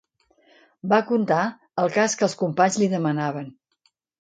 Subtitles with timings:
[0.93, 1.43] Va contar,
[1.83, 3.57] el cas que els companys li demanaven.